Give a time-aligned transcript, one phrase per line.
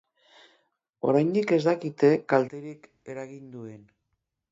[1.11, 3.85] Oraindik ez dakite kalterik eragin duen.